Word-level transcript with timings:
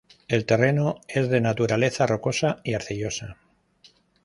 El 0.27 0.47
terreno 0.47 0.95
es 1.07 1.29
de 1.29 1.39
naturaleza 1.41 2.07
rocosa 2.07 2.57
y 2.63 2.73
arcillosa. 2.73 3.37